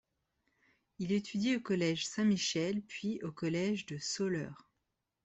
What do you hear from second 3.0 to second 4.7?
au Collège de Soleure.